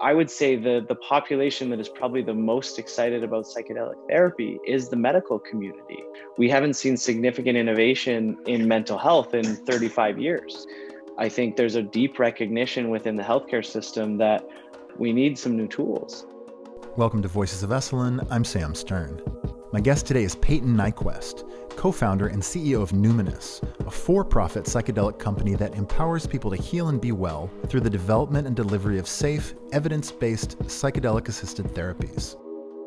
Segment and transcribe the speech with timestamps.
[0.00, 4.60] I would say the the population that is probably the most excited about psychedelic therapy
[4.64, 6.04] is the medical community.
[6.36, 10.68] We haven't seen significant innovation in mental health in 35 years.
[11.18, 14.48] I think there's a deep recognition within the healthcare system that
[14.98, 16.26] we need some new tools.
[16.96, 18.24] Welcome to Voices of Esalen.
[18.30, 19.20] I'm Sam Stern.
[19.72, 21.42] My guest today is Payton Nyquvest,
[21.78, 26.56] co founder and CEO of Numinus, a for profit psychedelic company that empowers people to
[26.56, 31.66] heal and be well through the development and delivery of safe, evidence based psychedelic assisted
[31.66, 32.36] therapies.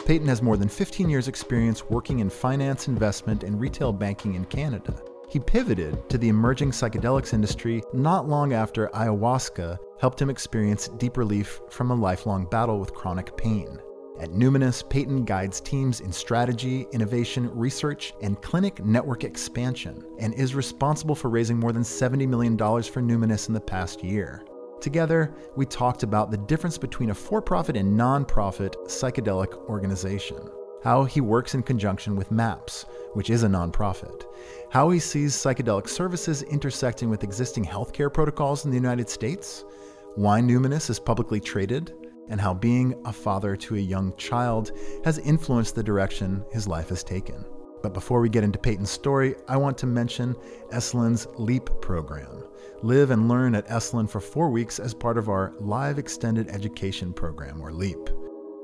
[0.05, 4.43] Payton has more than 15 years' experience working in finance, investment, and retail banking in
[4.43, 5.01] Canada.
[5.29, 11.15] He pivoted to the emerging psychedelics industry not long after ayahuasca helped him experience deep
[11.15, 13.79] relief from a lifelong battle with chronic pain.
[14.21, 20.53] At Numinus, Payton guides teams in strategy, innovation, research, and clinic network expansion, and is
[20.53, 24.45] responsible for raising more than $70 million for Numinus in the past year.
[24.79, 30.37] Together, we talked about the difference between a for profit and non profit psychedelic organization,
[30.83, 34.25] how he works in conjunction with MAPS, which is a nonprofit,
[34.69, 39.65] how he sees psychedelic services intersecting with existing healthcare protocols in the United States,
[40.13, 44.71] why Numinus is publicly traded, and how being a father to a young child
[45.03, 47.45] has influenced the direction his life has taken.
[47.83, 50.35] But before we get into Payton's story, I want to mention
[50.71, 52.43] Esalen's LEAP program.
[52.83, 57.13] Live and learn at Esalen for four weeks as part of our Live Extended Education
[57.13, 58.09] Program, or LEAP.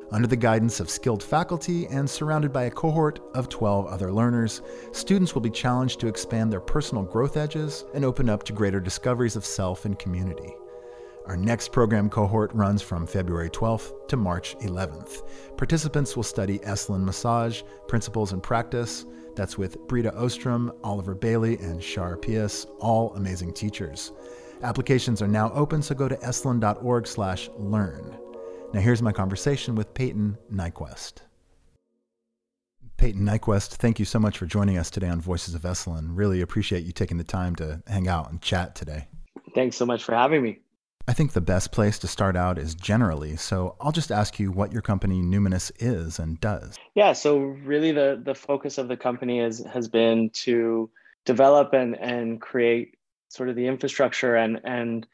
[0.10, 4.62] Under the guidance of skilled faculty and surrounded by a cohort of 12 other learners,
[4.94, 8.80] students will be challenged to expand their personal growth edges and open up to greater
[8.80, 10.54] discoveries of self and community.
[11.28, 15.28] Our next program cohort runs from February 12th to March 11th.
[15.58, 19.06] Participants will study Esalen massage, principles and practice.
[19.36, 24.14] That's with Brita Ostrom, Oliver Bailey, and Shar Pius, all amazing teachers.
[24.64, 28.18] Applications are now open, so go to esalen.org slash learn.
[28.74, 31.24] Now here's my conversation with Payton Nyquvest.
[32.96, 36.08] Payton Nyquvest, thank you so much for joining us today on Voices of Esalen.
[36.12, 39.10] Really appreciate you taking the time to hang out and chat today.
[39.54, 40.62] Thanks so much for having me.
[41.08, 43.38] I think the best place to start out is generally.
[43.38, 46.76] So I'll just ask you what your company Numinus is and does.
[46.96, 50.90] Yeah, so really the the focus of the company is has been to
[51.26, 52.96] develop and and create
[53.30, 55.08] sort of the infrastructure and and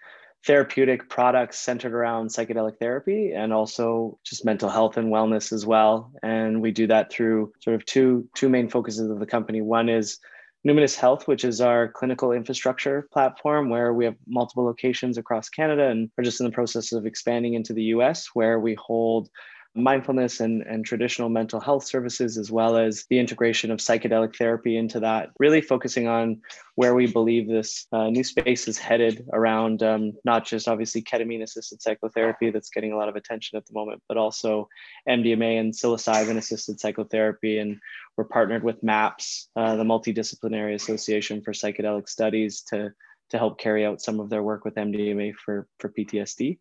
[0.45, 6.11] therapeutic products centered around psychedelic therapy and also just mental health and wellness as well
[6.21, 9.87] and we do that through sort of two two main focuses of the company one
[9.87, 10.19] is
[10.65, 15.87] Numinus Health, which is our clinical infrastructure platform, where we have multiple locations across Canada
[15.87, 19.29] and are just in the process of expanding into the US, where we hold
[19.75, 24.77] mindfulness and, and traditional mental health services, as well as the integration of psychedelic therapy
[24.77, 26.41] into that, really focusing on
[26.75, 31.41] where we believe this uh, new space is headed around um, not just obviously ketamine
[31.41, 34.67] assisted psychotherapy that's getting a lot of attention at the moment, but also
[35.09, 37.57] MDMA and psilocybin assisted psychotherapy.
[37.57, 37.79] And
[38.15, 42.91] we're partnered with MAPS, uh, the Multidisciplinary Association for Psychedelic Studies, to,
[43.31, 46.59] to help carry out some of their work with MDMA for, for PTSD.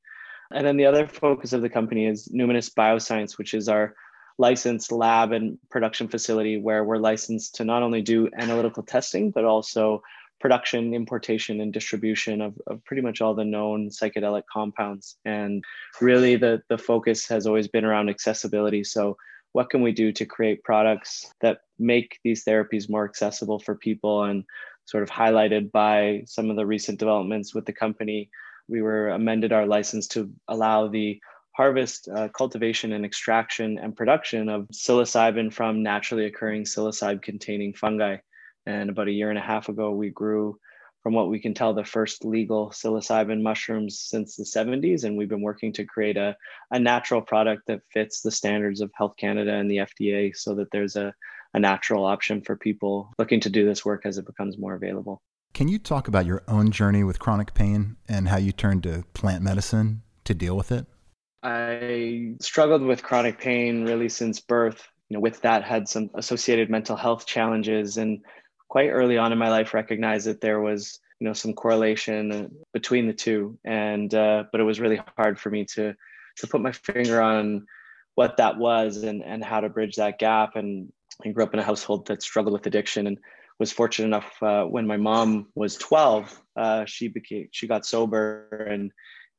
[0.55, 3.95] And then the other focus of the company is Numinus Bioscience, which is our
[4.39, 9.45] licensed lab and production facility where we're licensed to not only do analytical testing, but
[9.45, 10.03] also
[10.41, 15.17] production, importation, and distribution of, of pretty much all the known psychedelic compounds.
[15.25, 15.63] And
[16.01, 18.85] really, the, the focus has always been around accessibility.
[18.85, 19.17] So,
[19.53, 24.25] what can we do to create products that make these therapies more accessible for people
[24.25, 24.45] and
[24.87, 28.31] sort of highlighted by some of the recent developments with the company
[28.73, 31.21] we were amended our license to allow the
[31.55, 38.17] harvest, uh, cultivation, and extraction and production of psilocybin from naturally occurring psilocybe containing fungi.
[38.65, 40.59] And about a year and a half ago, we grew,
[41.03, 45.05] from what we can tell, the first legal psilocybin mushrooms since the 70s.
[45.05, 46.35] And we've been working to create a,
[46.71, 50.71] a natural product that fits the standards of Health Canada and the FDA so that
[50.71, 51.13] there's a,
[51.53, 55.21] a natural option for people looking to do this work as it becomes more available.
[55.55, 59.05] Can you talk about your own journey with chronic pain and how you turned to
[59.13, 60.87] plant medicine to deal with it?
[61.43, 64.89] I struggled with chronic pain really since birth.
[65.09, 68.21] You know, with that had some associated mental health challenges and
[68.69, 73.07] quite early on in my life recognized that there was, you know, some correlation between
[73.07, 75.95] the two and uh, but it was really hard for me to
[76.39, 77.67] to put my finger on
[78.15, 80.91] what that was and and how to bridge that gap and
[81.25, 83.19] I grew up in a household that struggled with addiction and
[83.63, 88.67] was fortunate enough uh, when my mom was 12 uh, she became she got sober
[88.69, 88.91] and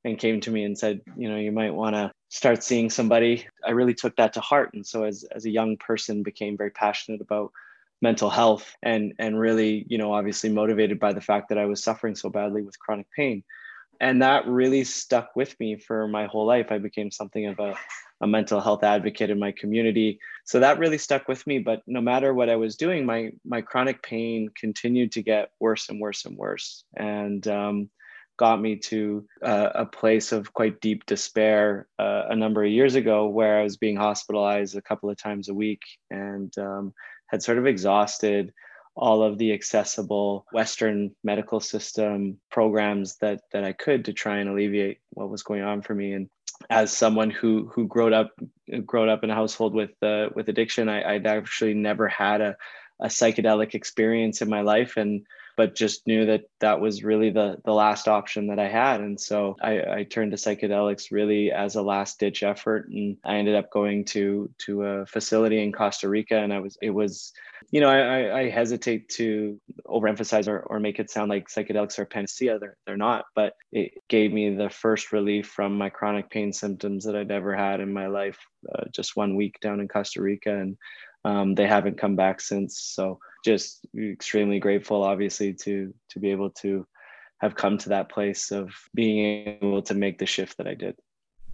[0.05, 3.45] and came to me and said you know you might want to start seeing somebody
[3.65, 6.71] i really took that to heart and so as, as a young person became very
[6.71, 7.51] passionate about
[8.01, 11.83] mental health and and really you know obviously motivated by the fact that i was
[11.83, 13.43] suffering so badly with chronic pain
[13.99, 16.71] and that really stuck with me for my whole life.
[16.71, 17.77] I became something of a,
[18.21, 20.19] a mental health advocate in my community.
[20.45, 21.59] So that really stuck with me.
[21.59, 25.89] But no matter what I was doing, my my chronic pain continued to get worse
[25.89, 26.83] and worse and worse.
[26.97, 27.89] And um,
[28.37, 32.95] got me to uh, a place of quite deep despair uh, a number of years
[32.95, 36.93] ago where I was being hospitalized a couple of times a week and um,
[37.27, 38.51] had sort of exhausted
[38.95, 44.49] all of the accessible Western medical system programs that that I could to try and
[44.49, 46.13] alleviate what was going on for me.
[46.13, 46.29] And
[46.69, 48.31] as someone who who grew up
[48.85, 52.55] grew up in a household with uh, with addiction, I, I'd actually never had a,
[53.01, 57.57] a psychedelic experience in my life, and but just knew that that was really the
[57.65, 59.01] the last option that I had.
[59.01, 62.89] And so I, I turned to psychedelics really as a last ditch effort.
[62.89, 66.37] And I ended up going to to a facility in Costa Rica.
[66.37, 67.33] And I was it was,
[67.71, 72.05] you know, I, I hesitate to overemphasize or, or make it sound like psychedelics are
[72.05, 72.59] panacea.
[72.59, 77.05] They're they're not, but it gave me the first relief from my chronic pain symptoms
[77.05, 78.39] that I'd ever had in my life.
[78.73, 80.77] Uh, just one week down in Costa Rica and
[81.25, 82.79] um, they haven't come back since.
[82.81, 86.85] So just extremely grateful, obviously, to to be able to
[87.39, 90.95] have come to that place of being able to make the shift that I did.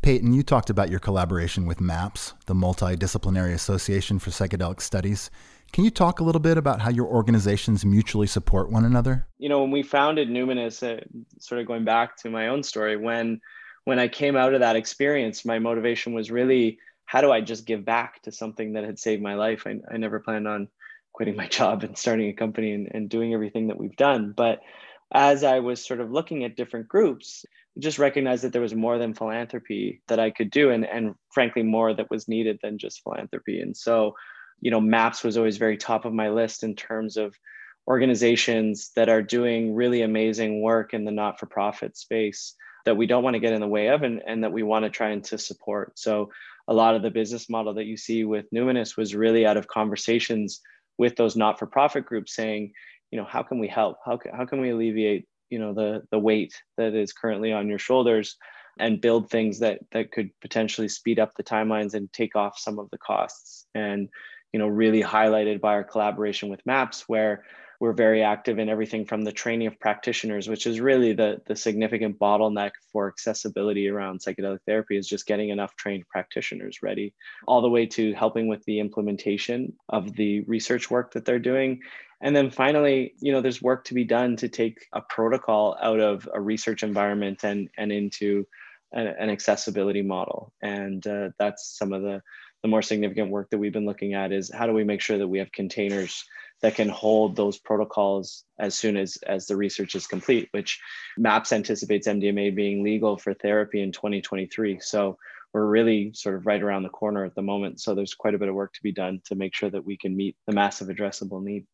[0.02, 5.30] Payton, you talked about your collaboration with MAPS, the Multidisciplinary Association for Psychedelic Studies.
[5.74, 9.28] Can you talk a little bit about how your organizations mutually support one another?
[9.40, 11.02] You know, when we founded Numinus, uh,
[11.40, 13.42] sort of going back to my own story, when
[13.86, 17.66] when I came out of that experience, my motivation was really how do I just
[17.66, 19.66] give back to something that had saved my life?
[19.66, 20.68] I, I never planned on
[21.20, 24.32] quitting my job and starting a company and, and doing everything that we've done.
[24.32, 24.62] But
[25.12, 27.46] as I was sort of looking at different groups,
[27.78, 31.62] just recognized that there was more than philanthropy that I could do, and, and frankly,
[31.62, 33.60] more that was needed than just philanthropy.
[33.60, 34.16] And so,
[34.62, 37.36] you know, MAPS was always very top of my list in terms of
[37.86, 42.54] organizations that are doing really amazing work in the not for profit space
[42.86, 44.86] that we don't want to get in the way of and, and that we want
[44.86, 46.00] to try and to support.
[46.00, 46.30] So
[46.70, 49.68] a lot of the business model that you see with Numinus was really out of
[49.68, 50.62] conversations
[51.00, 52.74] with those not-for-profit groups saying,
[53.10, 53.98] you know, how can we help?
[54.06, 57.68] How can, how can we alleviate, you know, the the weight that is currently on
[57.68, 58.38] your shoulders
[58.78, 62.78] and build things that that could potentially speed up the timelines and take off some
[62.78, 63.66] of the costs.
[63.74, 64.10] And,
[64.54, 67.46] you know, really highlighted by our collaboration with MAPS where
[67.80, 71.56] we're very active in everything from the training of practitioners, which is really the, the
[71.56, 77.14] significant bottleneck for accessibility around psychedelic therapy is just getting enough trained practitioners ready,
[77.48, 81.80] all the way to helping with the implementation of the research work that they're doing.
[82.22, 86.02] And then finally, you know, there's work to be done to take a protocol out
[86.02, 88.46] of a research environment and, and into
[88.94, 90.52] a, an accessibility model.
[90.62, 92.22] And uh, that's some of the,
[92.62, 95.18] the more significant work that we've been looking at is how do we make sure
[95.18, 96.26] that we have containers
[96.62, 100.80] that can hold those protocols as soon as as the research is complete which
[101.18, 105.18] maps anticipates mdma being legal for therapy in 2023 so
[105.54, 107.82] we're really sort of right around the corner at the moment.
[107.82, 109.98] So there's quite a bit of work to be done to make sure that we
[109.98, 111.66] can meet the massive addressable need.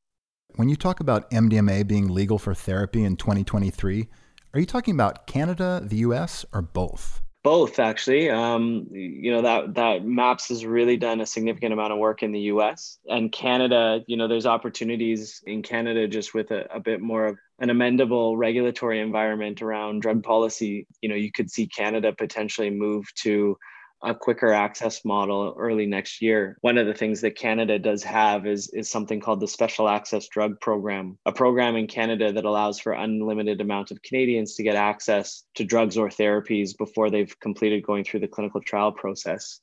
[0.55, 4.07] When you talk about mdma being legal for therapy in 2023
[4.53, 8.27] are you talking about canada the us or both both actually.
[8.31, 12.31] Um, you know that that maps has really done a significant amount of work in
[12.31, 17.01] the us and canada you know there's opportunities in canada just with a, a bit
[17.01, 20.87] more of an amendable regulatory environment around drug policy.
[21.01, 23.57] You know you could see canada potentially move to
[24.03, 26.57] a quicker access model early next year.
[26.61, 30.27] One of the things that Canada does have is, is something called the Special Access
[30.27, 34.75] Drug Program, a program in Canada that allows for unlimited amount of Canadians to get
[34.75, 39.59] access to drugs or therapies before they've completed going through the clinical trial process.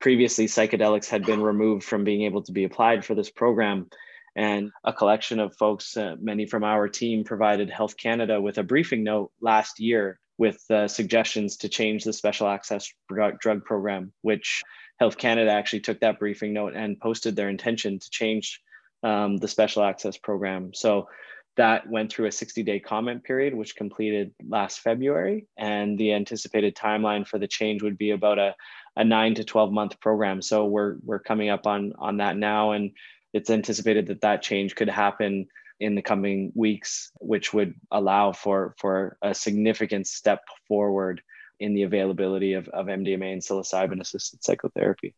[0.00, 3.88] Previously, psychedelics had been removed from being able to be applied for this program.
[4.36, 8.62] And a collection of folks, uh, many from our team, provided Health Canada with a
[8.62, 14.62] briefing note last year with uh, suggestions to change the special access drug program, which
[14.98, 18.60] Health Canada actually took that briefing note and posted their intention to change
[19.02, 20.72] um, the special access program.
[20.74, 21.08] So
[21.56, 25.46] that went through a 60 day comment period, which completed last February.
[25.56, 28.54] And the anticipated timeline for the change would be about a,
[28.96, 30.40] a nine to 12 month program.
[30.40, 32.72] So we're, we're coming up on, on that now.
[32.72, 32.92] And
[33.32, 35.48] it's anticipated that that change could happen
[35.80, 41.22] in the coming weeks, which would allow for, for a significant step forward
[41.60, 45.14] in the availability of, of MDMA and psilocybin assisted psychotherapy.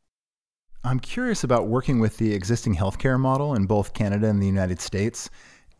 [0.82, 4.80] I'm curious about working with the existing healthcare model in both Canada and the United
[4.80, 5.28] States.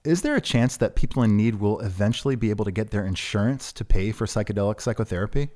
[0.05, 3.07] Is there a chance that people in need will eventually be able to get their
[3.07, 5.49] insurance to pay for psychedelic psychotherapy?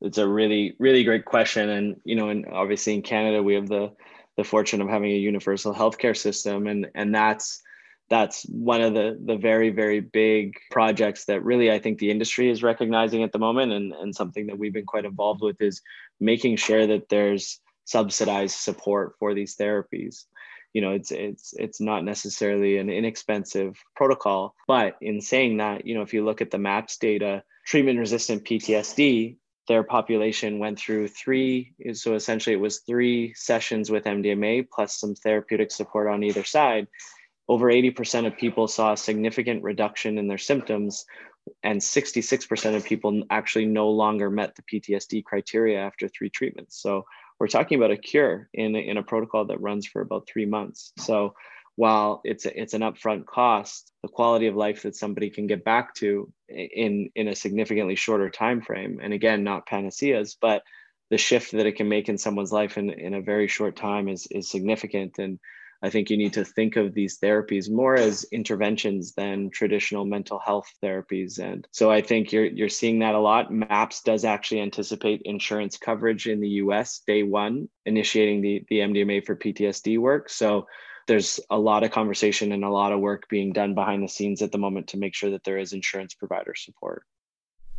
[0.00, 1.68] It's a really, really great question.
[1.68, 3.92] And, you know, and obviously in Canada, we have the,
[4.36, 6.66] the fortune of having a universal healthcare system.
[6.66, 7.62] And, and that's
[8.10, 12.50] that's one of the the very very big projects that really I think the industry
[12.50, 13.72] is recognizing at the moment.
[13.72, 15.80] And and something that we've been quite involved with is
[16.18, 20.24] making sure that there's subsidized support for these therapies.
[20.74, 25.94] You know it's it's it's not necessarily an inexpensive protocol but in saying that you
[25.94, 29.36] know if you look at the maps data treatment resistant ptsd
[29.66, 35.16] their population went through three so essentially it was three sessions with mdma plus some
[35.16, 36.86] therapeutic support on either side
[37.50, 41.04] over 80% of people saw a significant reduction in their symptoms
[41.62, 47.04] and 66% of people actually no longer met the ptsd criteria after three treatments so
[47.40, 50.92] we're talking about a cure in, in a protocol that runs for about three months.
[50.98, 51.34] So
[51.74, 55.64] while it's a, it's an upfront cost, the quality of life that somebody can get
[55.64, 60.62] back to in in a significantly shorter time frame, and again, not panaceas, but
[61.08, 64.08] the shift that it can make in someone's life in, in a very short time
[64.08, 65.18] is is significant.
[65.18, 65.40] And
[65.82, 70.38] I think you need to think of these therapies more as interventions than traditional mental
[70.38, 71.38] health therapies.
[71.38, 73.52] And so I think you're you're seeing that a lot.
[73.52, 79.24] MAPS does actually anticipate insurance coverage in the US day one, initiating the, the MDMA
[79.24, 80.28] for PTSD work.
[80.28, 80.66] So
[81.06, 84.42] there's a lot of conversation and a lot of work being done behind the scenes
[84.42, 87.04] at the moment to make sure that there is insurance provider support.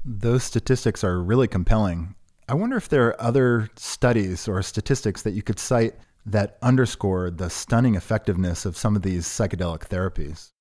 [0.04, 2.16] Those statistics are really compelling.
[2.50, 5.94] I wonder if there are other studies or statistics that you could cite
[6.26, 10.52] that underscore the stunning effectiveness of some of these psychedelic therapies.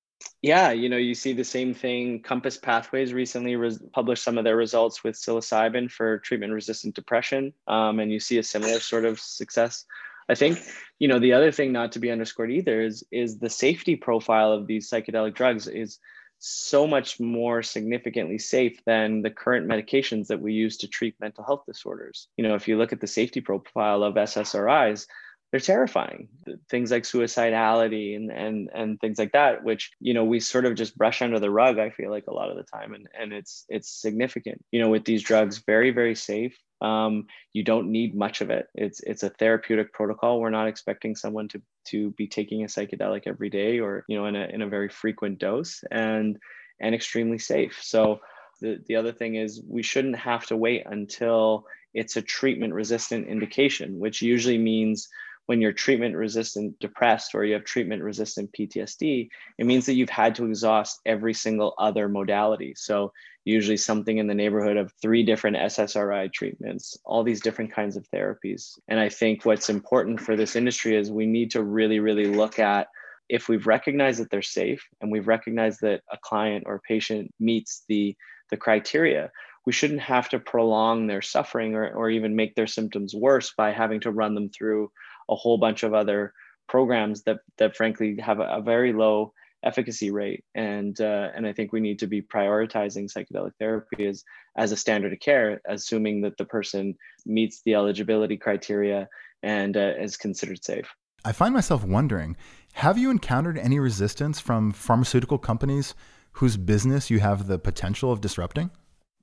[0.41, 2.21] Yeah, you know, you see the same thing.
[2.21, 7.53] Compass Pathways recently res- published some of their results with psilocybin for treatment resistant depression,
[7.67, 9.85] um, and you see a similar sort of success.
[10.29, 10.59] I think,
[10.97, 14.51] you know, the other thing not to be underscored either is is the safety profile
[14.51, 15.99] of these psychedelic drugs is
[16.39, 21.43] so much more significantly safe than the current medications that we use to treat mental
[21.43, 22.27] health disorders.
[22.35, 25.05] You know, if you look at the safety profile of SSRIs,
[25.51, 26.29] they're terrifying.
[26.69, 30.75] Things like suicidality and and and things like that which you know we sort of
[30.75, 32.93] just brush under the rug i feel like a lot of the time.
[32.93, 36.57] And and it's it's significant you know with these drugs very very safe.
[36.79, 38.67] Um, you don't need much of it.
[38.73, 40.39] It's it's a therapeutic protocol.
[40.39, 44.25] We're not expecting someone to to be taking a psychedelic every day or you know
[44.25, 46.39] in a in a very frequent dose and
[46.79, 47.77] and extremely safe.
[47.83, 48.21] So
[48.61, 53.27] the, the other thing is we shouldn't have to wait until it's a treatment resistant
[53.27, 55.09] indication which usually means
[55.45, 60.09] when you're treatment resistant depressed or you have treatment resistant PTSD, it means that you've
[60.09, 62.73] had to exhaust every single other modality.
[62.75, 63.11] So,
[63.43, 68.07] usually something in the neighborhood of three different SSRI treatments, all these different kinds of
[68.11, 68.77] therapies.
[68.87, 72.59] And I think what's important for this industry is we need to really, really look
[72.59, 72.87] at
[73.29, 77.83] if we've recognized that they're safe and we've recognized that a client or patient meets
[77.87, 78.15] the
[78.51, 79.31] the criteria
[79.65, 83.71] we shouldn't have to prolong their suffering or, or even make their symptoms worse by
[83.71, 84.91] having to run them through
[85.31, 86.33] a whole bunch of other
[86.67, 89.33] programs that that frankly have a, a very low
[89.63, 94.23] efficacy rate and uh, and I think we need to be prioritizing psychedelic therapy as
[94.55, 96.95] as a standard of care assuming that the person
[97.25, 99.07] meets the eligibility criteria
[99.43, 100.89] and uh, is considered safe.
[101.23, 102.37] I find myself wondering
[102.73, 105.93] have you encountered any resistance from pharmaceutical companies
[106.33, 108.71] whose business you have the potential of disrupting?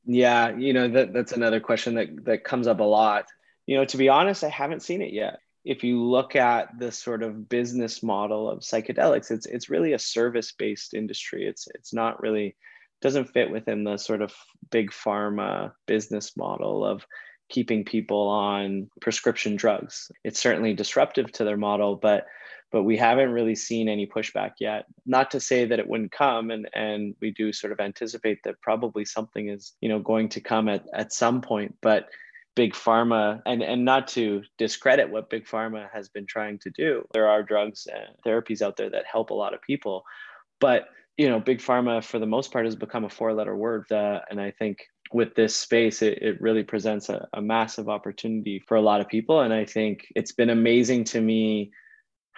[0.04, 3.24] Yeah, you know that that's another question that that comes up a lot.
[3.66, 6.92] You know, to be honest, I haven't seen it yet if you look at the
[6.92, 11.46] sort of business model of psychedelics, it's it's really a service-based industry.
[11.46, 12.56] It's it's not really
[13.00, 14.34] doesn't fit within the sort of
[14.70, 17.06] big pharma business model of
[17.48, 20.10] keeping people on prescription drugs.
[20.24, 22.26] It's certainly disruptive to their model, but
[22.70, 24.84] but we haven't really seen any pushback yet.
[25.06, 28.60] Not to say that it wouldn't come, and and we do sort of anticipate that
[28.60, 32.08] probably something is you know going to come at at some point, but
[32.58, 37.06] big pharma and and not to discredit what big pharma has been trying to do
[37.12, 40.02] there are drugs and therapies out there that help a lot of people.
[40.58, 43.90] But you know big pharma for the most part has become a four letter word
[43.92, 44.76] uh, and i think
[45.12, 49.08] with this space it, it really presents a, a massive opportunity for a lot of
[49.08, 49.40] people.
[49.44, 51.70] And i think it's been amazing to me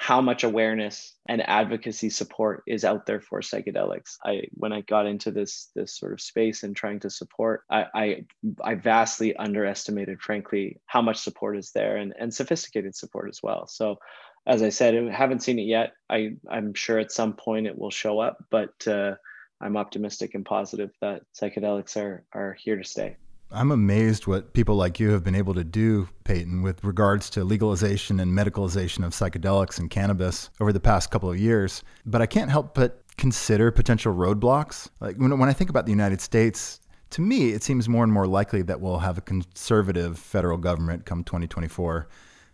[0.00, 4.16] how much awareness and advocacy support is out there for psychedelics.
[4.25, 7.85] I when I got into this this sort of space and trying to support, I
[7.95, 8.25] I,
[8.64, 13.66] I vastly underestimated, frankly, how much support is there and, and sophisticated support as well.
[13.66, 13.99] So
[14.47, 15.92] as I said, I haven't seen it yet.
[16.09, 19.16] I, I'm sure at some point it will show up, but uh,
[19.61, 23.16] I'm optimistic and positive that psychedelics are are here to stay.
[23.52, 27.42] I'm amazed what people like you have been able to do, Payton, with regards to
[27.42, 31.83] legalization and medicalization of psychedelics and cannabis over the past couple of years.
[32.07, 34.88] But I can't help but consider potential roadblocks.
[35.00, 36.80] Like when, when I think about the United States,
[37.11, 41.04] to me, it seems more and more likely that we'll have a conservative federal government
[41.04, 42.09] come 2024.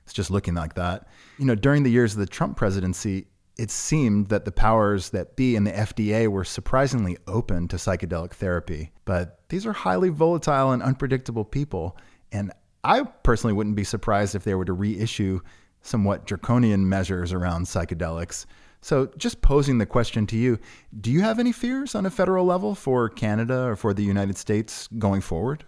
[0.05, 1.09] It's just looking like that.
[1.38, 3.26] You know, during the years of the Trump presidency,
[3.57, 8.33] it seemed that the powers that be in the FDA were surprisingly open to psychedelic
[8.33, 8.93] therapy.
[9.05, 11.97] But these are highly volatile and unpredictable people.
[12.31, 12.53] And
[12.85, 15.41] I personally wouldn't be surprised if they were to reissue
[15.81, 18.45] somewhat draconian measures around psychedelics.
[18.83, 20.59] So, just posing the question to you
[21.01, 24.37] do you have any fears on a federal level for Canada or for the United
[24.37, 25.65] States going forward?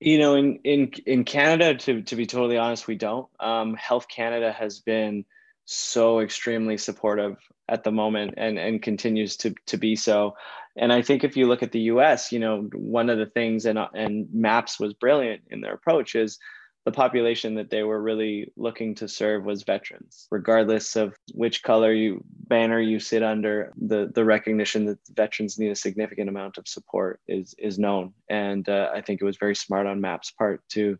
[0.00, 3.26] You know, in in in Canada, to to be totally honest, we don't.
[3.40, 5.24] Um, Health Canada has been
[5.70, 7.36] so extremely supportive
[7.68, 10.34] at the moment and and continues to to be so.
[10.76, 13.66] And i think if you look at the us you know one of the things
[13.66, 16.38] and and maps was brilliant in their approach is
[16.86, 20.26] the population that they were really looking to serve was veterans.
[20.30, 25.70] Regardless of which color you banner you sit under the the recognition that veterans need
[25.70, 28.12] a significant amount of support is is known.
[28.28, 30.98] And uh, i think it was very smart on maps part to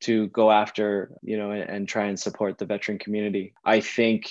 [0.00, 3.54] to go after you know and, and try and support the veteran community.
[3.64, 4.30] I think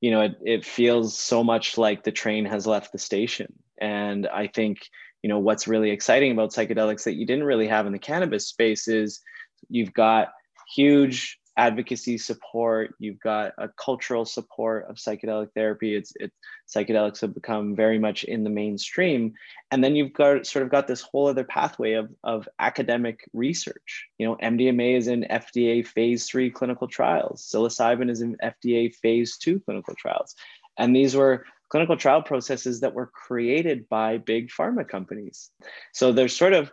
[0.00, 3.52] you know it, it feels so much like the train has left the station.
[3.80, 4.90] And i think
[5.22, 8.46] you know what's really exciting about psychedelics that you didn't really have in the cannabis
[8.46, 9.20] space is
[9.68, 10.28] you've got
[10.74, 15.94] huge advocacy support you've got a cultural support of psychedelic therapy.
[15.94, 16.32] It's it
[16.68, 19.34] psychedelics have become very much in the mainstream.
[19.70, 24.06] And then you've got sort of got this whole other pathway of, of academic research.
[24.18, 27.42] You know mdma is in fda phase three clinical trials.
[27.42, 30.34] Psilocybin is in fda phase two clinical trials.
[30.78, 35.50] And these were clinical trial processes that were created by big pharma companies.
[35.92, 36.72] So there's sort of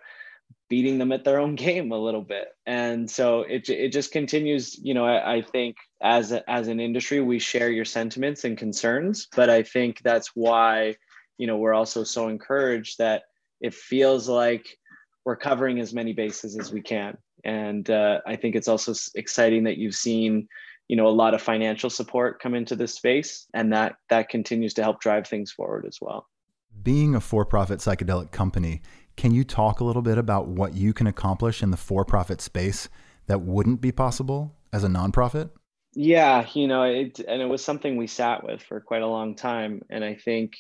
[0.70, 2.48] beating them at their own game a little bit.
[2.66, 6.80] And so it, it just continues, you know, I, I think as, a, as an
[6.80, 10.96] industry, we share your sentiments and concerns, but I think that's why,
[11.38, 13.24] you know, we're also so encouraged that
[13.62, 14.66] it feels like
[15.26, 17.18] we're covering as many bases as we can.
[17.44, 20.48] And uh, I think it's also exciting that you've seen,
[20.88, 24.74] you know, a lot of financial support come into this space and that that continues
[24.76, 26.28] to help drive things forward as well.
[26.82, 28.82] Being a for-profit psychedelic company,
[29.18, 32.40] can you talk a little bit about what you can accomplish in the for profit
[32.40, 32.88] space
[33.26, 35.50] that wouldn't be possible as a nonprofit?
[35.94, 39.36] Yeah, you know, it, and it was something we sat with for quite a long
[39.36, 39.82] time.
[39.90, 40.54] And I think,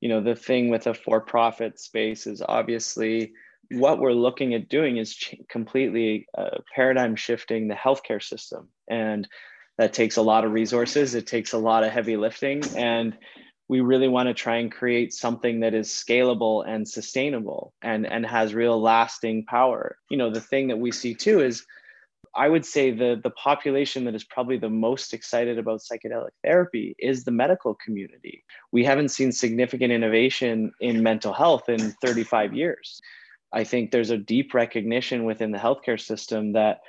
[0.00, 3.32] you know, the thing with a for profit space is obviously
[3.72, 8.68] what we're looking at doing is ch- completely uh, paradigm shifting the healthcare system.
[8.88, 9.26] And
[9.76, 12.62] that takes a lot of resources, it takes a lot of heavy lifting.
[12.76, 13.18] And
[13.68, 18.24] we really want to try and create something that is scalable and sustainable and and
[18.26, 19.98] has real lasting power.
[20.10, 21.64] You know the thing that we see too is
[22.34, 26.94] i would say the the population that is probably the most excited about psychedelic therapy
[26.98, 28.44] is the medical community.
[28.72, 33.00] We haven't seen significant innovation in mental health in 35 years.
[33.52, 36.80] I think there's a deep recognition within the healthcare system that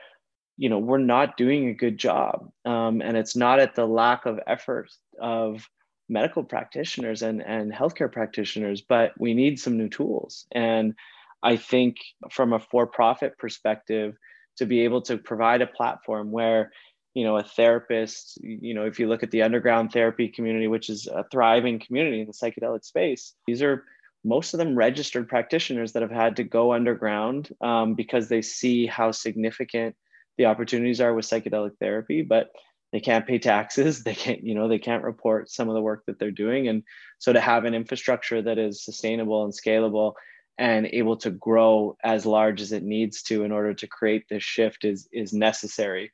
[0.57, 2.49] you know we're not doing a good job.
[2.63, 4.89] Um, and it's not at the lack of effort
[5.21, 5.67] of
[6.09, 10.45] medical practitioners and, and healthcare practitioners, but we need some new tools.
[10.51, 10.95] And
[11.43, 11.97] I think
[12.31, 14.17] from a for profit perspective,
[14.57, 16.71] to be able to provide a platform where
[17.13, 20.89] you know a therapist you know if you look at the underground therapy community which
[20.89, 23.83] is a thriving community in the psychedelic space these are
[24.23, 28.85] most of them registered practitioners that have had to go underground um, because they see
[28.85, 29.95] how significant
[30.37, 32.51] the opportunities are with psychedelic therapy but
[32.91, 36.05] they can't pay taxes they can't you know they can't report some of the work
[36.05, 36.67] that they're doing.
[36.67, 36.83] And
[37.17, 40.13] so to have an infrastructure that is sustainable and scalable
[40.57, 44.43] and able to grow as large as it needs to in order to create this
[44.43, 46.11] shift is is necessary.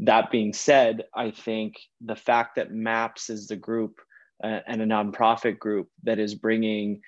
[0.00, 4.00] That being said i think the fact that maps is the group
[4.42, 7.00] uh, and a nonprofit group that is bringing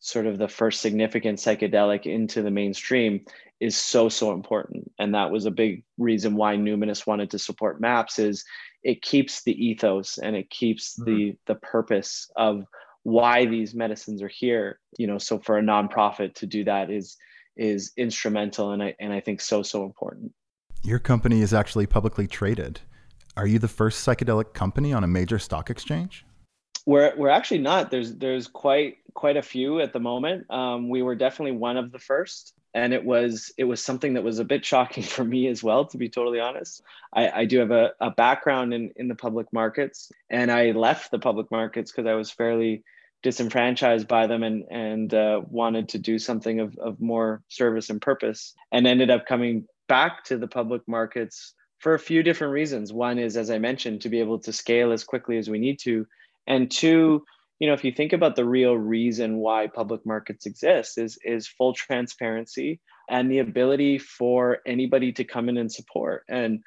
[0.00, 3.24] sort of the first significant psychedelic into the mainstream
[3.60, 4.90] is so so important.
[4.98, 8.44] And that was a big reason why numinus wanted to support maps is
[8.82, 11.04] it keeps the ethos and it keeps mm-hmm.
[11.04, 12.64] the the purpose of
[13.04, 14.80] why these medicines are here.
[14.98, 17.16] You know so for a nonprofit to do that is
[17.56, 20.32] is instrumental and i and i think so so important.
[20.82, 22.80] Your company is actually publicly traded.
[23.36, 26.26] Are you the first psychedelic company on a major stock exchange?
[26.86, 27.90] We're we're actually not.
[27.90, 30.50] There's there's quite quite a few at the moment.
[30.50, 34.24] Um, we were definitely one of the first, and it was it was something that
[34.24, 36.82] was a bit shocking for me as well, to be totally honest.
[37.12, 41.10] I, I do have a, a background in in the public markets, and I left
[41.10, 42.82] the public markets because I was fairly
[43.24, 48.00] disenfranchised by them and and uh, wanted to do something of, of more service and
[48.00, 52.92] purpose and ended up coming back to the public markets for a few different reasons
[52.92, 55.78] one is as i mentioned to be able to scale as quickly as we need
[55.78, 56.06] to
[56.46, 57.24] and two
[57.64, 61.48] you know if you think about the real reason why public markets exist is is
[61.48, 66.24] full transparency and the ability for anybody to come in and support.
[66.28, 66.60] And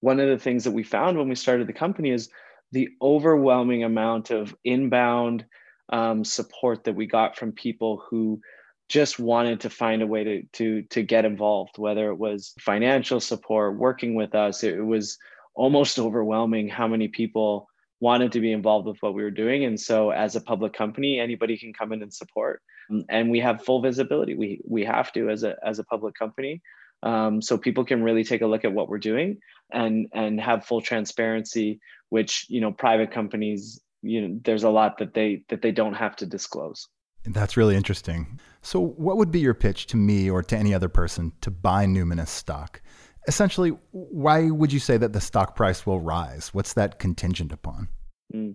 [0.00, 2.30] one of the things that we found when we started the company is
[2.70, 5.44] the overwhelming amount of inbound
[5.92, 8.40] um, support that we got from people who
[8.88, 13.20] just wanted to find a way to to to get involved whether it was financial
[13.20, 15.18] support working with us it was
[15.54, 17.68] almost overwhelming how many people
[18.02, 19.64] wanted to be involved with what we were doing.
[19.64, 22.60] And so as a public company anybody can come in and support.
[23.08, 24.34] And we have full visibility.
[24.34, 26.60] We we have to as a as a public company.
[27.04, 29.38] Um, so people can really take a look at what we're doing
[29.72, 31.80] and and have full transparency
[32.12, 35.94] which you know private companies you know there's a lot that they that they don't
[35.94, 36.88] have to disclose.
[37.24, 38.40] That's really interesting.
[38.62, 41.86] So what would be your pitch to me or to any other person to buy
[41.86, 42.82] numinus stock
[43.28, 47.88] essentially why would you say that the stock price will rise what's that contingent upon
[48.34, 48.54] mm.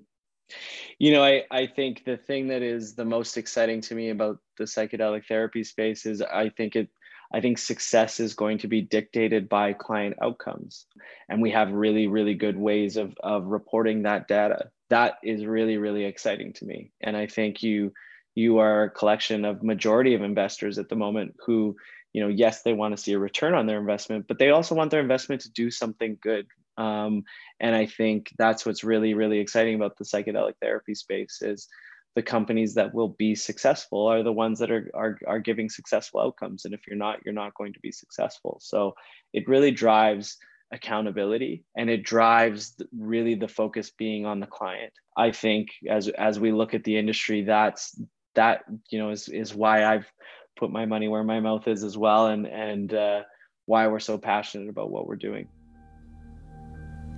[1.00, 4.40] you know I, I think the thing that is the most exciting to me about
[4.58, 6.90] the psychedelic therapy space is i think it
[7.34, 10.86] I think success is going to be dictated by client outcomes.
[11.30, 14.70] And we have really, really good ways of, of reporting that data.
[14.90, 16.92] That is really, really exciting to me.
[17.02, 17.92] And I think you
[18.36, 21.76] you are a collection of majority of investors at the moment who,
[22.18, 24.74] you know, yes, they want to see a return on their investment, but they also
[24.74, 26.48] want their investment to do something good.
[26.76, 27.26] Um,
[27.60, 31.68] and I think that's what's really, really exciting about the psychedelic therapy space is
[32.16, 36.20] the companies that will be successful are the ones that are, are, are giving successful
[36.20, 36.66] outcomes.
[36.66, 38.58] And if you're not, you're not going to be successful.
[38.64, 38.96] So
[39.32, 40.38] it really drives
[40.72, 44.94] accountability and it drives really the focus being on the client.
[45.16, 47.96] I think as, as we look at the industry, that's,
[48.34, 50.12] that, you know, is, is why I've
[50.58, 52.28] put my money where my mouth is as well.
[52.28, 53.22] And, and, uh,
[53.68, 55.48] why we're so passionate about what we're doing.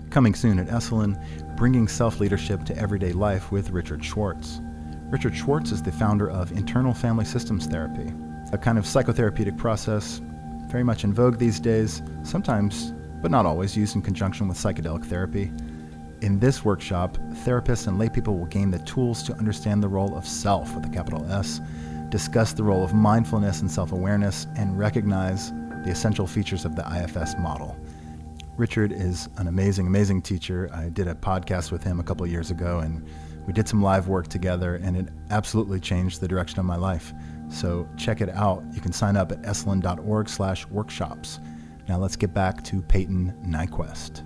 [0.10, 1.16] Coming soon at Esalen,
[1.56, 4.60] bringing self leadership to everyday life with Richard Schwartz.
[5.12, 8.12] Richard Schwartz is the founder of internal family systems therapy,
[8.52, 10.22] a kind of psychotherapeutic process
[10.70, 15.04] very much in vogue these days, sometimes, but not always, used in conjunction with psychedelic
[15.06, 15.52] therapy.
[16.22, 20.28] In this workshop, therapists and laypeople will gain the tools to understand the role of
[20.28, 21.60] self with a capital S,
[22.10, 25.52] discuss the role of mindfulness and self awareness, and recognize
[25.84, 27.78] the essential features of the IFS model.
[28.58, 30.70] Richard is an amazing, amazing teacher.
[30.74, 33.08] I did a podcast with him a couple years ago, and
[33.48, 37.14] we did some live work together, and it absolutely changed the direction of my life.
[37.50, 38.64] So check it out.
[38.74, 41.40] You can sign up at esalen.org slash workshops.
[41.88, 44.26] Now let's get back to Payton Nyquvest.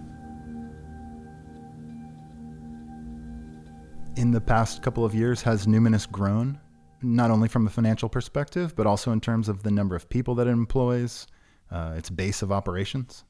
[4.17, 6.59] In the past couple of years, has Numinus grown,
[7.03, 10.35] not only from a financial perspective, but also in terms of the number of people
[10.35, 11.27] that it employs,
[11.71, 13.23] uh, its base of operations?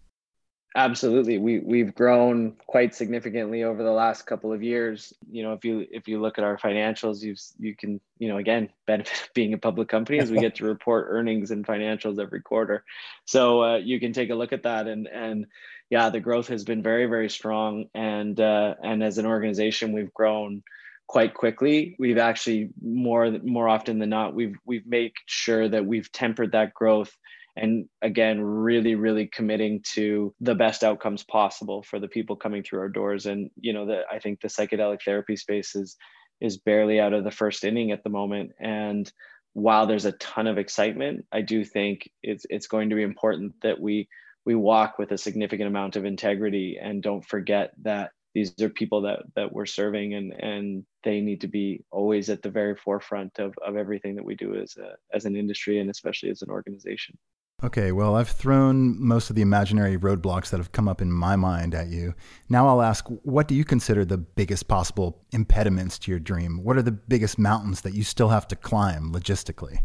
[0.76, 1.38] Absolutely.
[1.38, 5.14] We we've grown quite significantly over the last couple of years.
[5.30, 8.38] You know, if you if you look at our financials, you you can, you know,
[8.38, 12.20] again, benefit of being a public company as we get to report earnings and financials
[12.20, 12.84] every quarter.
[13.26, 15.46] So uh, you can take a look at that and and
[15.92, 20.14] yeah, the growth has been very very strong and uh, and as an organization we've
[20.14, 20.64] grown
[21.08, 21.96] quite quickly.
[22.00, 26.74] We've actually more more often than not we've we've made sure that we've tempered that
[26.74, 27.16] growth
[27.56, 32.80] and again really really committing to the best outcomes possible for the people coming through
[32.80, 35.96] our doors and you know that i think the psychedelic therapy space is
[36.42, 39.12] is barely out of the first inning at the moment and
[39.54, 43.54] while there's a ton of excitement i do think it's it's going to be important
[43.62, 44.08] that we
[44.46, 49.02] we walk with a significant amount of integrity and don't forget that these are people
[49.02, 53.40] that that we're serving and and they need to be always at the very forefront
[53.40, 56.50] of, of everything that we do as a as an industry and especially as an
[56.50, 57.18] organization
[57.64, 61.38] Okay, well, I've thrown most of the imaginary roadblocks that have come up in my
[61.38, 62.14] mind at you.
[62.50, 66.62] Now I'll ask, what do you consider the biggest possible impediments to your dream?
[66.62, 69.78] What are the biggest mountains that you still have to climb logistically?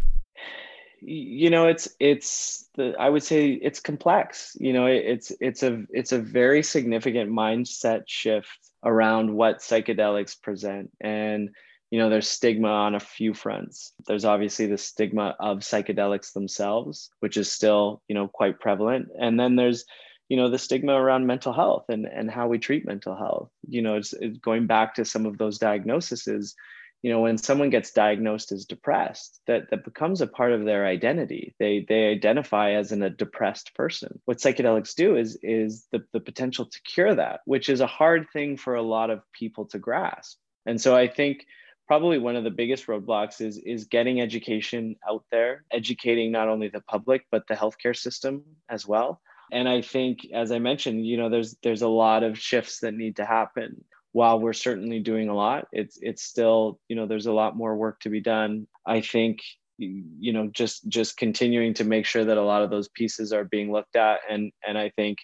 [1.01, 4.57] You know, it's it's the I would say it's complex.
[4.59, 10.91] You know, it's it's a it's a very significant mindset shift around what psychedelics present.
[11.01, 11.51] And
[11.91, 13.93] you know there's stigma on a few fronts.
[14.07, 19.09] There's obviously the stigma of psychedelics themselves which is still you know quite prevalent.
[19.19, 19.85] And then there's
[20.29, 23.51] you know the stigma around mental health and and how we treat mental health.
[23.69, 26.55] You know it's, it's going back to some of those diagnoses
[27.03, 30.87] you know when someone gets diagnosed as depressed that that becomes a part of their
[30.87, 31.55] identity.
[31.59, 34.21] They they identify as an, a depressed person.
[34.25, 38.27] What psychedelics do is is the, the potential to cure that which is a hard
[38.33, 40.39] thing for a lot of people to grasp.
[40.67, 41.47] And so i think
[41.87, 46.69] probably one of the biggest roadblocks is is getting education out there educating not only
[46.69, 49.21] the public but the healthcare system as well.
[49.51, 52.93] And i think as i mentioned you know there's there's a lot of shifts that
[52.93, 57.27] need to happen while we're certainly doing a lot it's it's still you know there's
[57.27, 59.39] a lot more work to be done i think
[59.79, 63.45] you know just just continuing to make sure that a lot of those pieces are
[63.45, 65.19] being looked at and and i think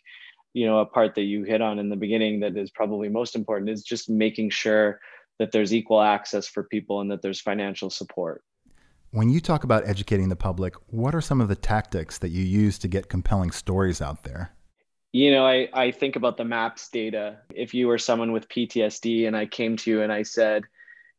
[0.54, 3.34] you know, a part that you hit on in the beginning that is probably most
[3.34, 5.00] important is just making sure
[5.40, 8.42] that there's equal access for people and that there's financial support.
[9.10, 12.44] When you talk about educating the public, what are some of the tactics that you
[12.44, 14.54] use to get compelling stories out there?
[15.14, 17.37] You know, I, I think about the MAPS data.
[17.55, 20.64] If you were someone with PTSD and I came to you and I said,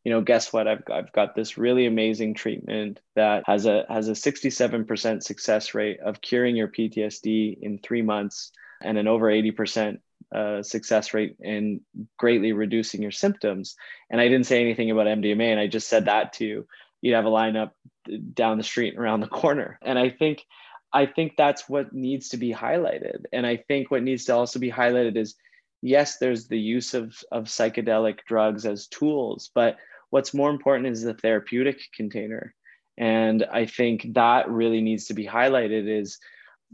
[0.03, 0.67] you know, guess what?
[0.67, 6.01] I've, I've got this really amazing treatment that has a has a 67% success rate
[6.01, 9.99] of curing your PTSD in three months and an over 80%
[10.35, 11.79] uh, success rate in
[12.17, 13.77] greatly reducing your symptoms.
[14.09, 16.67] And I didn't say anything about MDMA, and I just said that to you.
[16.99, 17.71] You'd have a lineup
[18.33, 19.79] down the street and around the corner.
[19.81, 20.43] And I think,
[20.95, 23.25] I think that's what needs to be highlighted.
[23.33, 25.35] And I think what needs to also be highlighted is,
[25.81, 29.77] yes, there's the use of of psychedelic drugs as tools, but
[30.09, 32.55] what's more important is the therapeutic container.
[32.97, 35.85] And I think that really needs to be highlighted.
[35.89, 36.17] Is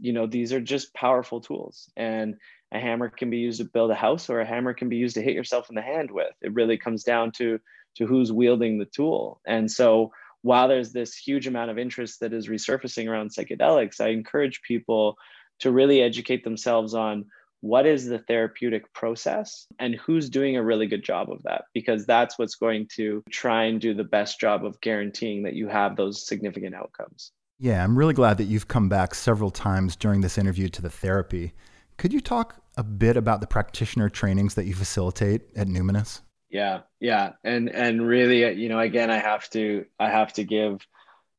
[0.00, 2.36] you know these are just powerful tools and
[2.70, 5.16] a hammer can be used to build a house or a hammer can be used
[5.16, 7.60] to hit yourself in the hand with it really comes down to
[7.96, 10.10] to who's wielding the tool and so
[10.42, 15.16] while there's this huge amount of interest that is resurfacing around psychedelics i encourage people
[15.58, 17.24] to really educate themselves on
[17.60, 22.04] what is the therapeutic process and who's doing a really good job of that because
[22.06, 25.96] that's what's going to try and do the best job of guaranteeing that you have
[25.96, 30.36] those significant outcomes yeah, I'm really glad that you've come back several times during this
[30.36, 31.52] interview to the therapy.
[31.96, 36.22] Could you talk a bit about the practitioner trainings that you facilitate at Numinus?
[36.52, 40.44] Yeah, yeah, and and really, uh, you know, again, I have to I have to
[40.44, 40.86] give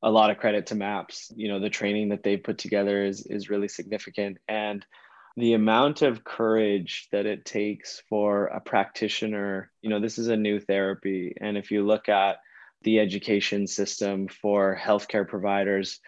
[0.01, 1.31] a lot of credit to Maps.
[1.35, 4.83] You know, the training that they put together is is really significant, and
[5.37, 9.71] the amount of courage that it takes for a practitioner.
[9.83, 12.37] You know, this is a new therapy, and if you look at
[12.81, 16.01] the education system for healthcare providers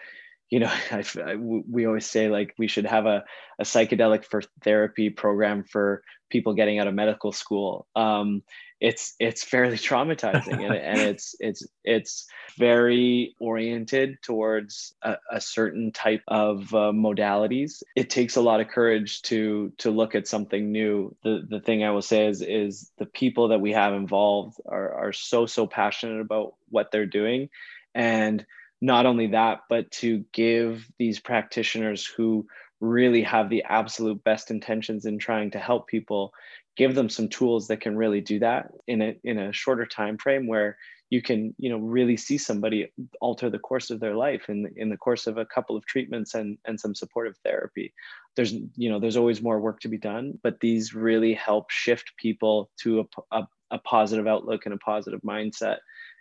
[0.50, 3.24] you know I, I, we always say like we should have a,
[3.60, 8.42] a psychedelic for therapy program for people getting out of medical school um,
[8.80, 10.64] it's it's fairly traumatizing.
[10.64, 17.84] And, and it's it's it's very oriented towards a, a certain type of uh, modalities.
[17.96, 21.16] It takes a lot of courage to to look at something new.
[21.24, 24.94] The the thing i will say is is the people that we have involved are
[24.94, 27.50] are so so passionate about what they're doing.
[27.94, 28.46] And
[28.82, 32.46] not only that but to give these practitioners who
[32.82, 36.34] really have the absolute best intentions in trying to help people
[36.76, 40.18] give them some tools that can really do that in a in a shorter time
[40.18, 40.78] frame where
[41.10, 44.90] you can you know really see somebody alter the course of their life in in
[44.90, 47.94] the course of a couple of treatments and and some supportive therapy.
[48.36, 52.12] There's you know there's always more work to be done but these really help shift
[52.18, 55.78] people to a, a, a positive outlook and a positive mindset.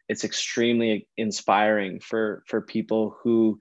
[0.09, 3.59] It's extremely inspiring for for people who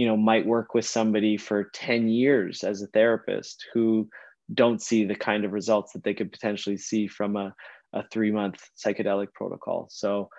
[0.00, 4.08] you know might work with somebody for 10 years as a therapist who
[4.54, 7.54] don't see the kind of results that they could potentially see from a,
[7.92, 9.88] a three month psychedelic protocol.
[9.90, 10.30] So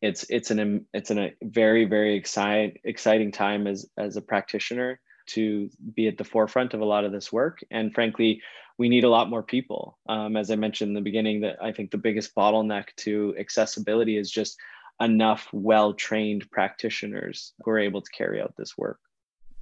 [0.00, 4.98] it's it's an it's an, a very very exciting exciting time as as a practitioner
[5.34, 7.58] to be at the forefront of a lot of this work.
[7.70, 8.40] And frankly,
[8.78, 9.98] we need a lot more people.
[10.08, 14.16] Um, as I mentioned in the beginning, that I think the biggest bottleneck to accessibility
[14.16, 14.56] is just
[15.00, 18.98] enough well trained practitioners who are able to carry out this work.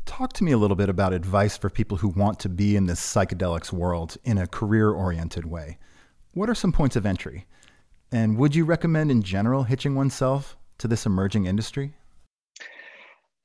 [0.07, 2.87] Talk to me a little bit about advice for people who want to be in
[2.87, 5.79] this psychedelics world in a career oriented way.
[6.33, 7.47] What are some points of entry?
[8.13, 11.95] And would you recommend in general hitching oneself to this emerging industry?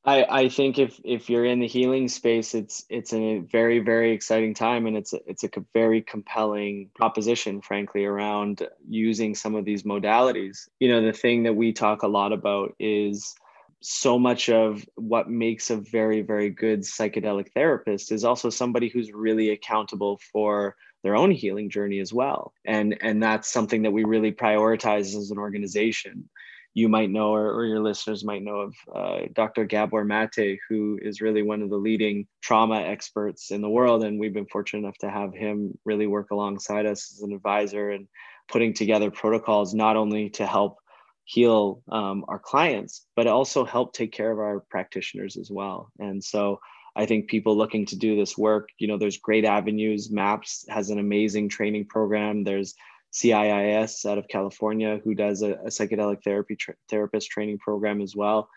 [0.06, 4.12] I, I think if if you're in the healing space, it's it's a very very
[4.12, 9.66] exciting time, and it's a, it's a very compelling proposition, frankly, around using some of
[9.66, 10.68] these modalities.
[10.80, 13.34] You know, the thing that we talk a lot about is
[13.82, 19.12] so much of what makes a very very good psychedelic therapist is also somebody who's
[19.12, 24.04] really accountable for their own healing journey as well and and that's something that we
[24.04, 26.28] really prioritize as an organization
[26.76, 31.00] you might know or, or your listeners might know of uh, dr gabor mate who
[31.02, 34.82] is really one of the leading trauma experts in the world and we've been fortunate
[34.82, 38.08] enough to have him really work alongside us as an advisor and
[38.48, 40.78] putting together protocols not only to help
[41.26, 45.92] heal um, our clients, but also help take care of our practitioners as well.
[46.00, 46.60] And so
[46.96, 50.12] I think people looking to do this work, you know, there's great avenues.
[50.12, 52.44] MAPS has an amazing training program.
[52.44, 52.76] There's
[53.16, 58.16] CIIS out of California who does a, a psychedelic therapy tra- therapist training program as
[58.16, 58.50] well.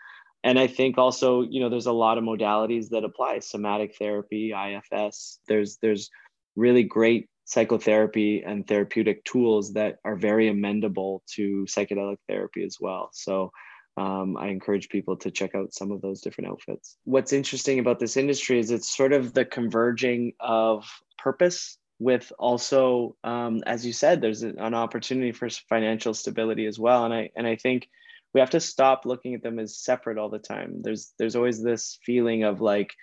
[0.43, 4.53] And I think also, you know, there's a lot of modalities that apply: somatic therapy,
[4.53, 5.39] IFS.
[5.47, 6.09] There's there's
[6.55, 13.09] really great psychotherapy and therapeutic tools that are very amendable to psychedelic therapy as well.
[13.11, 13.51] So
[13.97, 16.97] um, I encourage people to check out some of those different outfits.
[17.05, 23.15] What's interesting about this industry is it's sort of the converging of purpose with also
[23.23, 27.05] um, as you said there's an opportunity for financial stability as well.
[27.05, 27.87] And i and i think
[28.33, 30.81] we have to stop looking at them as separate all the time.
[30.81, 32.93] There's there's always this feeling of like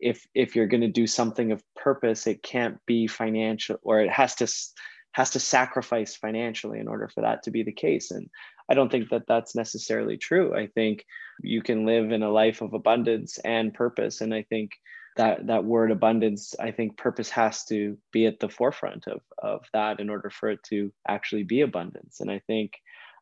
[0.00, 4.10] if if you're going to do something of purpose it can't be financial or it
[4.10, 4.50] has to
[5.12, 8.10] has to sacrifice financially in order for that to be the case.
[8.10, 8.28] And
[8.70, 10.56] i don't think that that's necessarily true.
[10.56, 11.04] I think
[11.42, 14.20] you can live in a life of abundance and purpose.
[14.20, 14.72] And i think
[15.20, 19.66] that that word abundance i think purpose has to be at the forefront of of
[19.74, 22.20] that in order for it to actually be abundance.
[22.20, 22.72] And i think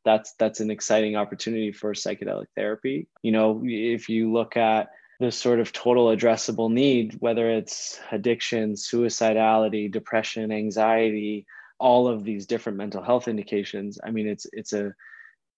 [0.04, 3.08] that's that's an exciting opportunity for psychedelic therapy.
[3.22, 8.74] You know if you look at the sort of total addressable need whether it's addiction
[8.74, 11.46] suicidality depression anxiety
[11.80, 14.94] all of these different mental health indications i mean it's it's a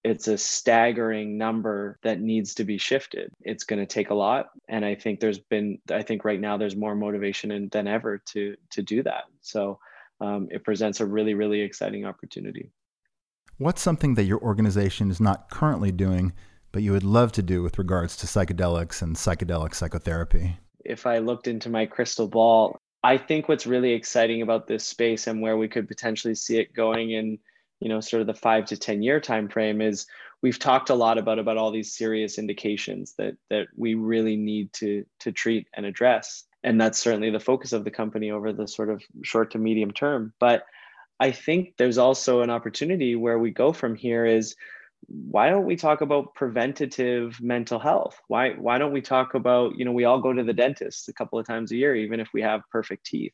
[0.02, 3.32] it's a staggering number that needs to be shifted.
[3.42, 6.56] It's going to take a lot and i think there's been i think right now
[6.56, 9.24] there's more motivation in, than ever to to do that.
[9.42, 9.78] So
[10.20, 12.70] um, it presents a really really exciting opportunity.
[13.58, 16.32] What's something that your organization is not currently doing
[16.72, 20.56] but you would love to do with regards to psychedelics and psychedelic psychotherapy?
[20.84, 25.26] If i looked into my crystal ball i think what's really exciting about this space
[25.26, 27.38] and where we could potentially see it going in
[27.80, 30.06] you know sort of the five to ten year time frame is
[30.42, 34.72] we've talked a lot about about all these serious indications that that we really need
[34.74, 36.44] to to treat and address.
[36.62, 39.90] And that's certainly the focus of the company over the sort of short to medium
[39.90, 40.32] term.
[40.38, 40.64] But
[41.22, 44.56] i think there's also an opportunity where we go from here is
[45.06, 48.20] why don't we talk about preventative mental health?
[48.28, 51.12] Why why don't we talk about you know we all go to the dentist a
[51.12, 53.32] couple of times a year even if we have perfect teeth.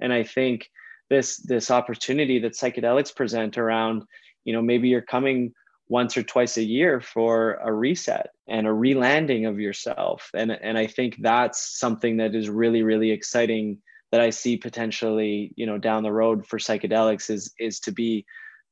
[0.00, 0.70] And i think
[1.10, 4.04] this this opportunity that psychedelics present around
[4.44, 5.52] you know maybe you're coming
[5.88, 10.30] once or twice a year for a reset and a relanding of yourself.
[10.34, 13.78] And and i think that's something that is really really exciting
[14.12, 18.24] that i see potentially you know down the road for psychedelics is is to be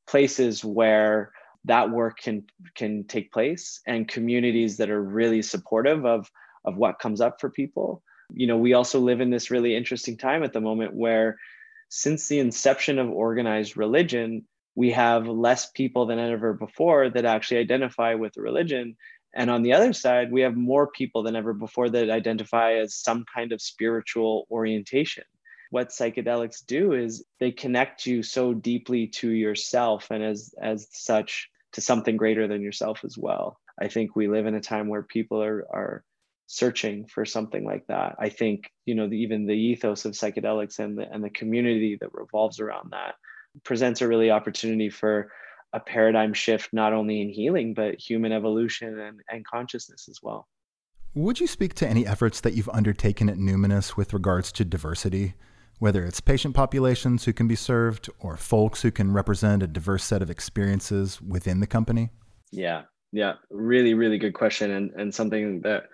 [0.06, 1.32] places where
[1.66, 2.44] that work can
[2.74, 6.30] can take place and communities that are really supportive of
[6.64, 8.02] of what comes up for people.
[8.32, 11.36] You know we also live in this really interesting time at the moment where
[11.88, 17.58] since the inception of organized religion, we have less people than ever before that actually
[17.58, 18.96] identify with religion.
[19.34, 22.94] And on the other side, we have more people than ever before that identify as
[22.94, 25.24] some kind of spiritual orientation.
[25.70, 31.48] What psychedelics do is they connect you so deeply to yourself and as, as such
[31.72, 33.58] to something greater than yourself as well.
[33.80, 36.04] I think we live in a time where people are, are
[36.46, 38.16] searching for something like that.
[38.18, 41.98] I think, you know, the, even the ethos of psychedelics and the, and the community
[42.00, 43.14] that revolves around that
[43.64, 45.32] presents a really opportunity for
[45.72, 50.46] a paradigm shift, not only in healing, but human evolution and, and consciousness as well.
[51.14, 55.34] Would you speak to any efforts that you've undertaken at Numinus with regards to diversity,
[55.78, 60.04] whether it's patient populations who can be served or folks who can represent a diverse
[60.04, 62.10] set of experiences within the company?
[62.52, 62.82] Yeah,
[63.12, 65.84] yeah, really, really good question, and and something that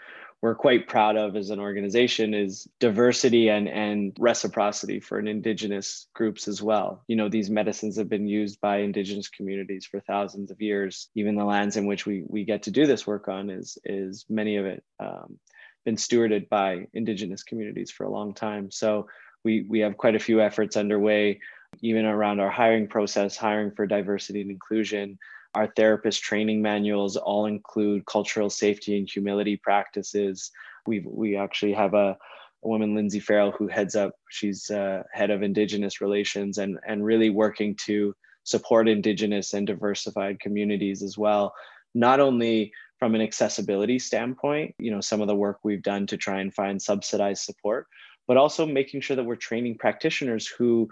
[0.43, 6.09] we're quite proud of as an organization is diversity and, and reciprocity for an indigenous
[6.15, 7.05] groups as well.
[7.07, 11.09] You know, these medicines have been used by indigenous communities for thousands of years.
[11.15, 14.27] Even the lands in which we, we get to do this work on is, is
[14.29, 15.39] many of it um,
[15.85, 18.69] been stewarded by indigenous communities for a long time.
[18.73, 19.07] So
[19.45, 21.39] we, we have quite a few efforts underway,
[21.83, 25.21] even around our hiring process, hiring for diversity and inclusion,
[25.55, 30.51] our therapist training manuals all include cultural safety and humility practices.
[30.87, 32.17] We we actually have a,
[32.65, 34.15] a woman, Lindsay Farrell, who heads up.
[34.31, 40.41] She's uh, head of Indigenous relations and and really working to support Indigenous and diversified
[40.41, 41.55] communities as well.
[41.95, 46.17] Not only from an accessibility standpoint, you know, some of the work we've done to
[46.17, 47.87] try and find subsidized support,
[48.27, 50.89] but also making sure that we're training practitioners who,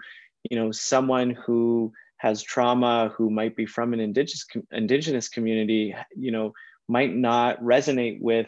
[0.49, 1.91] you know, someone who
[2.21, 6.53] has trauma who might be from an indigenous indigenous community you know
[6.87, 8.47] might not resonate with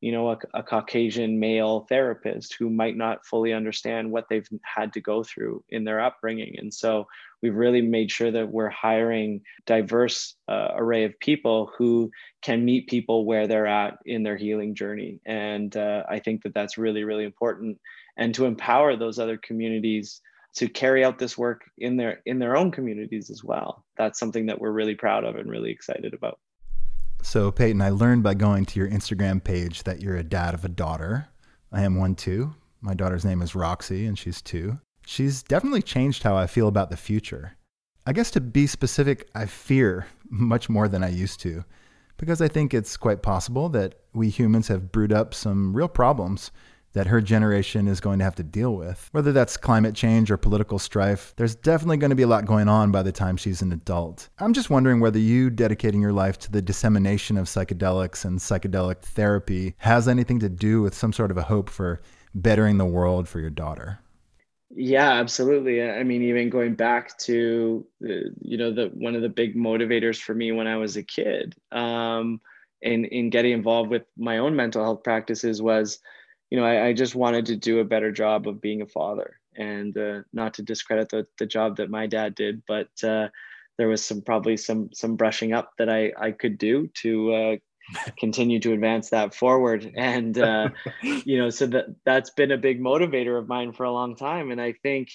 [0.00, 4.92] you know a, a, caucasian male therapist who might not fully understand what they've had
[4.92, 6.56] to go through in their upbringing.
[6.58, 7.06] And so
[7.40, 12.10] we've really made sure that we're hiring diverse uh, array of people who
[12.42, 15.20] can meet people where they're at in their healing journey.
[15.24, 17.78] And uh, i think that that's really really important.
[18.16, 20.20] And to empower those other communities
[20.54, 23.84] to carry out this work in their in their own communities as well.
[23.96, 26.38] That's something that we're really proud of and really excited about.
[27.22, 30.64] So Payton, I learned by going to your Instagram page that you're a dad of
[30.64, 31.28] a daughter.
[31.70, 32.54] I am one too.
[32.80, 34.78] My daughter's name is Roxy and she's 2.
[35.06, 37.56] She's definitely changed how I feel about the future.
[38.04, 41.64] I guess to be specific, I fear much more than I used to
[42.16, 46.50] because I think it's quite possible that we humans have brewed up some real problems
[46.92, 49.08] that her generation is going to have to deal with.
[49.12, 52.68] Whether that's climate change or political strife, there's definitely going to be a lot going
[52.68, 54.28] on by the time she's an adult.
[54.38, 58.98] I'm just wondering whether you dedicating your life to the dissemination of psychedelics and psychedelic
[59.00, 62.00] therapy has anything to do with some sort of a hope for
[62.34, 63.98] bettering the world for your daughter.
[64.74, 65.82] Yeah, absolutely.
[65.82, 70.34] I mean, even going back to you know the one of the big motivators for
[70.34, 72.40] me when I was a kid, um,
[72.80, 75.98] in in getting involved with my own mental health practices was
[76.52, 79.40] you know, I, I, just wanted to do a better job of being a father
[79.56, 83.28] and uh, not to discredit the, the job that my dad did, but uh,
[83.78, 87.56] there was some probably some some brushing up that I, I could do to uh,
[88.18, 89.94] continue to advance that forward.
[89.96, 90.68] And uh,
[91.02, 94.50] you know, so that that's been a big motivator of mine for a long time.
[94.50, 95.08] And I think,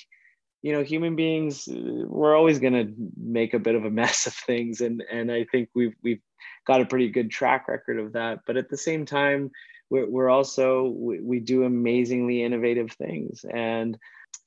[0.63, 4.33] you know, human beings we're always going to make a bit of a mess of
[4.33, 6.21] things, and and I think we've we've
[6.65, 8.39] got a pretty good track record of that.
[8.47, 9.51] But at the same time
[9.89, 13.45] we're, we're also we, we do amazingly innovative things.
[13.51, 13.97] And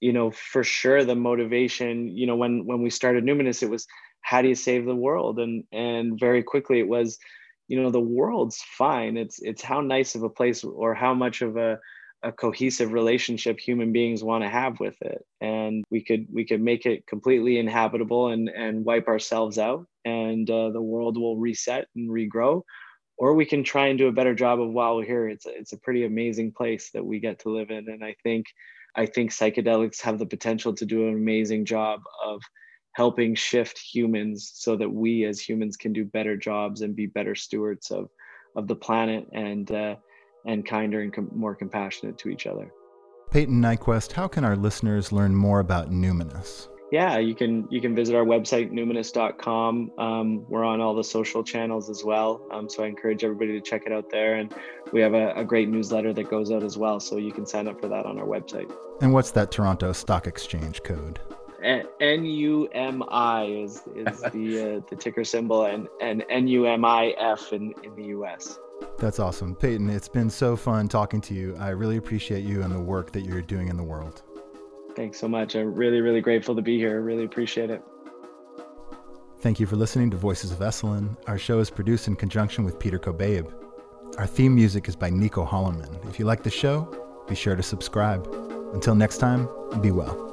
[0.00, 3.86] you know for sure the motivation you know when when we started numinus it was
[4.22, 5.38] how do you save the world?
[5.38, 7.18] And and very quickly it was
[7.68, 9.16] you know the world's fine.
[9.16, 11.78] It's it's how nice of a place or how much of a
[12.22, 15.24] a cohesive relationship human beings want to have with it.
[15.40, 19.86] And we could we could make it completely inhabitable and and wipe ourselves out.
[20.04, 22.62] And uh, the world will reset and regrow
[23.20, 25.28] or we can try and do a better job of while we're here.
[25.28, 28.16] It's a, it's a pretty amazing place that we get to live in, and I
[28.22, 28.46] think
[28.96, 32.40] I think psychedelics have the potential to do an amazing job of
[32.94, 37.34] helping shift humans so that we as humans can do better jobs and be better
[37.34, 38.08] stewards of
[38.56, 39.96] of the planet and uh,
[40.46, 42.72] and kinder and com- more compassionate to each other.
[43.30, 46.68] Payton Nyquvest, how can our listeners learn more about Numinus?
[46.90, 49.92] Yeah, you can you can visit our website numinus.com.
[49.96, 53.60] Um, we're on all the social channels as well, um, so I encourage everybody to
[53.60, 54.36] check it out there.
[54.36, 54.52] And
[54.92, 57.68] we have a, a, great newsletter that goes out as well, so you can sign
[57.68, 58.72] up for that on our website.
[59.00, 61.20] And what's that Toronto Stock Exchange code?
[61.62, 66.66] N U M I is is the uh, the ticker symbol, and and N U
[66.66, 68.58] M I F in in the U.S.
[68.98, 69.90] That's awesome, Payton.
[69.90, 71.56] It's been so fun talking to you.
[71.60, 74.22] I really appreciate you and the work that you're doing in the world.
[74.96, 75.54] Thanks so much.
[75.54, 77.00] I'm really, really grateful to be here.
[77.00, 77.82] Really appreciate it.
[79.40, 81.16] Thank you for listening to Voices of Esalen.
[81.26, 83.50] Our show is produced in conjunction with Peter Kobabe.
[84.18, 86.06] Our theme music is by Nico Holloman.
[86.08, 88.26] If you like the show, be sure to subscribe.
[88.74, 89.48] Until next time,
[89.80, 90.29] be well.